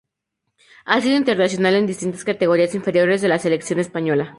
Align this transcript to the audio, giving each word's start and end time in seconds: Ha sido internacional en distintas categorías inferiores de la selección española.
Ha 0.85 0.99
sido 0.99 1.15
internacional 1.15 1.75
en 1.75 1.85
distintas 1.85 2.23
categorías 2.23 2.73
inferiores 2.73 3.21
de 3.21 3.27
la 3.27 3.37
selección 3.37 3.79
española. 3.79 4.29